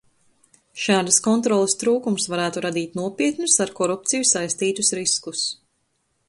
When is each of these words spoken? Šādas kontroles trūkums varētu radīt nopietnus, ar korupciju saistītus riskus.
Šādas 0.83 1.19
kontroles 1.27 1.75
trūkums 1.83 2.25
varētu 2.35 2.63
radīt 2.67 2.97
nopietnus, 3.01 3.59
ar 3.67 3.73
korupciju 3.81 4.29
saistītus 4.31 4.91
riskus. 5.03 5.47